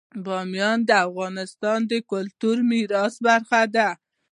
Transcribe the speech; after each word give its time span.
بامیان 0.25 0.79
د 0.89 0.91
افغانستان 1.07 1.79
د 1.91 1.93
کلتوري 2.11 2.63
میراث 2.71 3.13
برخه 3.27 3.61
ده. 3.75 3.89